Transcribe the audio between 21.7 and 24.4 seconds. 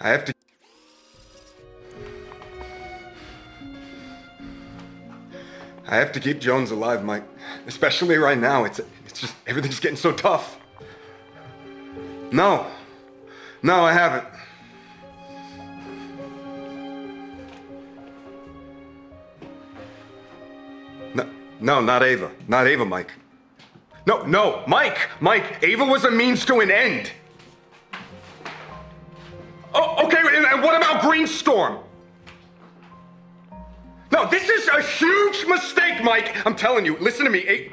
not Ava. Not Ava, Mike. No,